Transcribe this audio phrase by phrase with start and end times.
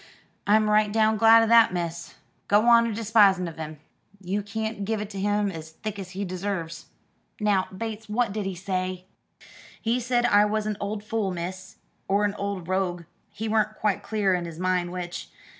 [0.47, 2.15] "I'm right down glad 'o that, miss.
[2.47, 3.77] Go on a despising of him.
[4.19, 6.87] You can't give it him as thick as he deserves."
[7.39, 9.05] "Now, Bates, what did he say?"
[9.79, 11.75] "He said I was a old fool, miss,
[12.07, 15.29] or a old rogue, he weren't quite clear in his mind which.